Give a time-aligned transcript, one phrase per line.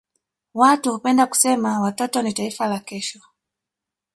[0.53, 3.19] Watu hupenda kusema watoto ni taifa la kesho.